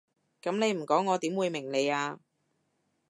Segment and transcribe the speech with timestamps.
[0.41, 2.19] 噉你唔講我點會明你啊？